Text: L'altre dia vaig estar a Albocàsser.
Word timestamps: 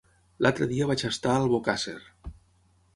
L'altre 0.45 0.67
dia 0.71 0.87
vaig 0.93 1.05
estar 1.11 1.35
a 1.35 1.37
Albocàsser. 1.45 1.97